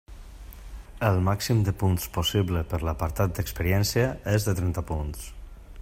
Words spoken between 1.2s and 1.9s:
màxim de